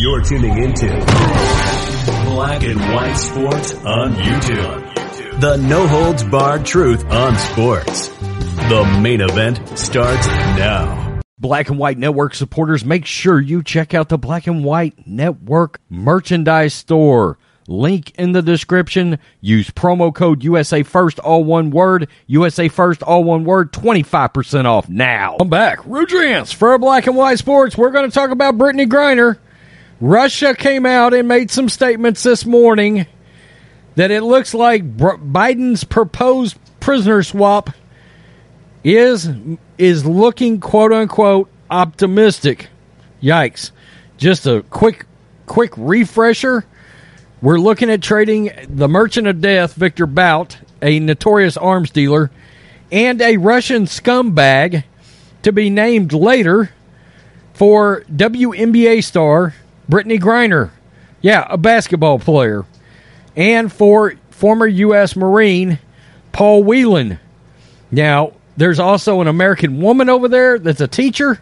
[0.00, 0.88] You're tuning into
[2.26, 5.40] Black and White Sports on YouTube.
[5.40, 8.08] The no holds barred truth on sports.
[8.08, 11.20] The main event starts now.
[11.38, 15.80] Black and White Network supporters, make sure you check out the Black and White Network
[15.88, 17.38] merchandise store.
[17.70, 19.20] Link in the description.
[19.40, 22.08] Use promo code USA First, all one word.
[22.26, 23.72] USA First, all one word.
[23.72, 25.36] 25% off now.
[25.38, 25.78] I'm back.
[25.80, 27.78] Rudrance for Black and White Sports.
[27.78, 29.38] We're going to talk about Brittney Griner.
[30.00, 33.06] Russia came out and made some statements this morning
[33.94, 37.70] that it looks like Biden's proposed prisoner swap
[38.82, 39.28] is
[39.78, 42.68] is looking quote unquote optimistic.
[43.22, 43.70] Yikes.
[44.16, 45.06] Just a quick
[45.46, 46.64] quick refresher.
[47.42, 52.30] We're looking at trading the merchant of death, Victor Bout, a notorious arms dealer,
[52.92, 54.84] and a Russian scumbag
[55.42, 56.70] to be named later
[57.54, 59.54] for WNBA star
[59.90, 60.70] Brittney Griner.
[61.22, 62.66] Yeah, a basketball player.
[63.34, 65.16] And for former U.S.
[65.16, 65.78] Marine
[66.32, 67.18] Paul Whelan.
[67.90, 71.40] Now, there's also an American woman over there that's a teacher.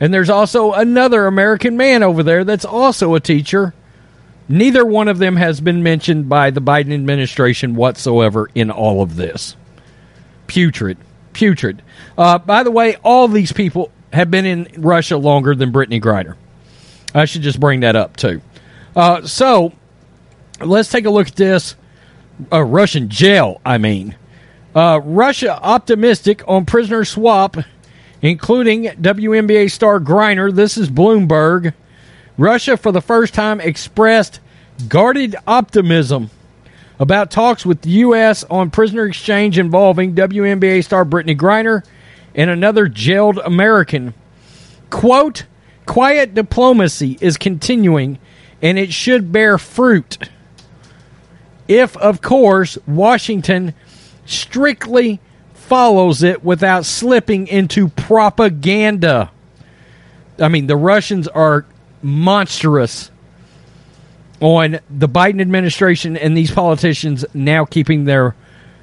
[0.00, 3.72] And there's also another American man over there that's also a teacher.
[4.52, 9.16] Neither one of them has been mentioned by the Biden administration whatsoever in all of
[9.16, 9.56] this.
[10.46, 10.98] Putrid.
[11.32, 11.80] Putrid.
[12.18, 16.34] Uh, by the way, all these people have been in Russia longer than Brittney Griner.
[17.14, 18.42] I should just bring that up too.
[18.94, 19.72] Uh, so
[20.60, 21.74] let's take a look at this.
[22.52, 24.16] Uh, Russian jail, I mean.
[24.74, 27.56] Uh, Russia optimistic on prisoner swap,
[28.20, 30.54] including WNBA star Griner.
[30.54, 31.72] This is Bloomberg.
[32.36, 34.40] Russia, for the first time, expressed
[34.88, 36.30] guarded optimism
[36.98, 38.44] about talks with the U.S.
[38.44, 41.84] on prisoner exchange involving WNBA star Brittney Griner
[42.34, 44.14] and another jailed American.
[44.90, 45.44] Quote,
[45.86, 48.18] Quiet diplomacy is continuing,
[48.60, 50.28] and it should bear fruit.
[51.66, 53.74] If, of course, Washington
[54.24, 55.20] strictly
[55.54, 59.30] follows it without slipping into propaganda.
[60.38, 61.66] I mean, the Russians are
[62.02, 63.10] monstrous
[64.42, 68.34] on the Biden administration and these politicians now keeping their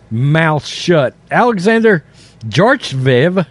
[0.09, 1.13] mouths shut.
[1.29, 2.03] Alexander
[2.47, 3.45] Georgiev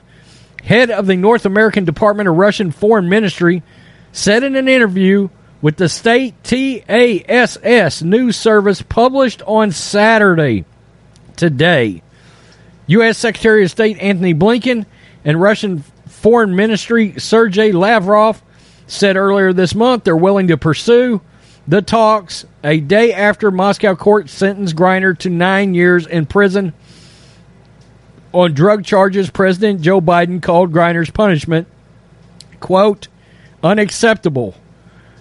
[0.65, 3.63] head of the North American Department of Russian Foreign Ministry,
[4.13, 5.29] said in an interview
[5.61, 10.65] with the state TASS news service published on Saturday
[11.37, 12.03] today.
[12.87, 13.19] U.S.
[13.19, 14.87] Secretary of State Antony Blinken
[15.25, 18.43] and Russian Foreign Ministry Sergei Lavrov
[18.87, 21.21] said earlier this month they're willing to pursue
[21.69, 26.73] the talks a day after Moscow court sentenced Griner to nine years in prison
[28.33, 31.69] on drug charges, President Joe Biden called Griner's punishment,
[32.61, 33.09] quote,
[33.63, 34.55] unacceptable,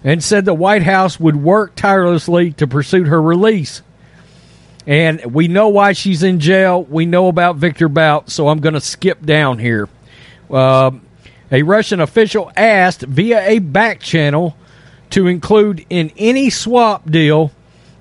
[0.03, 3.81] and said the White House would work tirelessly to pursue her release.
[4.85, 6.83] And we know why she's in jail.
[6.83, 9.89] We know about Victor Bout, so I'm going to skip down here.
[10.49, 10.91] Uh,
[11.51, 14.55] a Russian official asked via a back channel
[15.11, 17.51] to include in any swap deal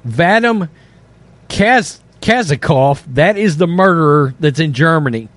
[0.06, 0.68] Vadim
[1.48, 5.28] Kaz Kazakov, that is the murderer that's in Germany.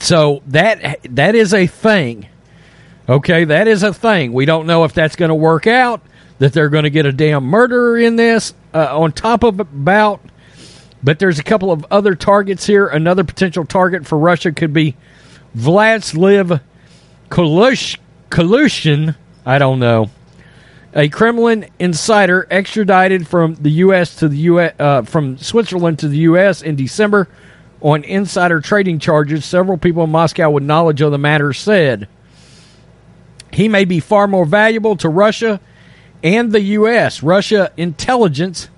[0.00, 2.28] So that that is a thing.
[3.08, 4.32] Okay, that is a thing.
[4.32, 6.00] We don't know if that's going to work out.
[6.38, 10.20] That they're going to get a damn murderer in this uh, on top of about.
[11.02, 12.86] But there's a couple of other targets here.
[12.86, 14.96] Another potential target for Russia could be
[15.56, 16.60] Vladislav
[17.28, 19.16] Kolushin.
[19.44, 20.10] I don't know
[20.94, 24.16] a Kremlin insider extradited from the U.S.
[24.16, 24.74] to the U.S.
[24.78, 26.62] Uh, from Switzerland to the U.S.
[26.62, 27.28] in December
[27.80, 29.44] on insider trading charges.
[29.44, 32.08] Several people in Moscow with knowledge of the matter said
[33.52, 35.60] he may be far more valuable to Russia
[36.22, 37.22] and the U.S.
[37.22, 38.68] Russia intelligence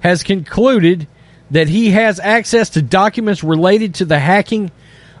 [0.00, 1.06] has concluded
[1.50, 4.70] that he has access to documents related to the hacking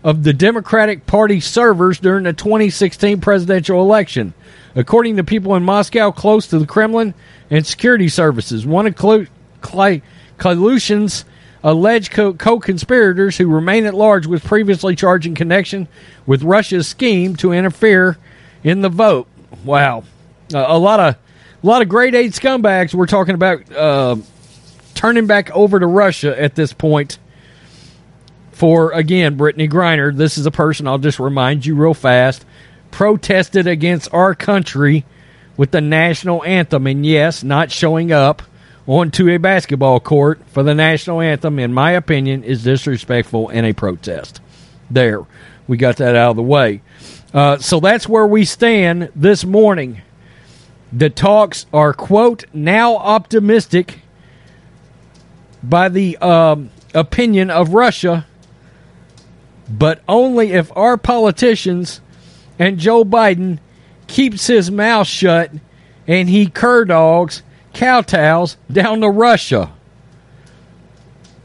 [0.02, 4.32] of the Democratic Party servers during the 2016 presidential election
[4.76, 7.14] according to people in Moscow close to the Kremlin
[7.50, 8.64] and security services.
[8.64, 9.24] One of Kolushin's
[11.64, 15.88] alleged co conspirators who remain at large was previously charged in connection
[16.26, 18.18] with Russia's scheme to interfere
[18.62, 19.26] in the vote.
[19.64, 20.04] wow,
[20.54, 22.94] uh, a lot of a lot of grade eight scumbags.
[22.94, 24.16] We're talking about uh,
[24.94, 27.18] turning back over to Russia at this point.
[28.52, 30.16] For again, Brittney Griner.
[30.16, 32.46] This is a person I'll just remind you real fast.
[32.90, 35.04] Protested against our country
[35.56, 38.42] with the national anthem, and yes, not showing up
[38.86, 43.72] onto a basketball court for the national anthem, in my opinion, is disrespectful and a
[43.72, 44.40] protest.
[44.90, 45.26] There,
[45.66, 46.82] we got that out of the way.
[47.34, 50.02] Uh, so that's where we stand this morning.
[50.92, 54.00] The talks are, quote, now optimistic
[55.62, 58.26] by the um, opinion of Russia,
[59.68, 62.00] but only if our politicians
[62.58, 63.58] and Joe Biden
[64.06, 65.50] keeps his mouth shut
[66.06, 67.42] and he cur dogs,
[67.74, 69.72] kowtows down to Russia.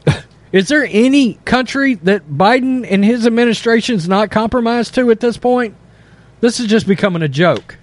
[0.52, 5.74] Is there any country that Biden and his administration's not compromised to at this point?
[6.40, 7.76] This is just becoming a joke.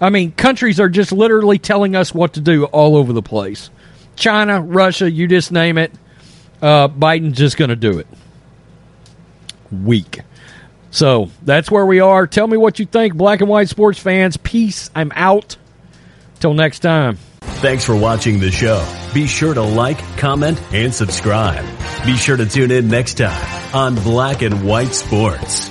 [0.00, 3.70] I mean, countries are just literally telling us what to do all over the place.
[4.16, 5.92] China, Russia, you just name it.
[6.62, 8.06] Uh, Biden's just going to do it.
[9.70, 10.20] Weak.
[10.90, 12.26] So that's where we are.
[12.26, 14.36] Tell me what you think, black and white sports fans.
[14.36, 14.90] Peace.
[14.94, 15.56] I'm out.
[16.40, 17.18] Till next time.
[17.40, 18.86] Thanks for watching the show.
[19.12, 21.64] Be sure to like, comment, and subscribe.
[22.06, 25.70] Be sure to tune in next time on Black and White Sports.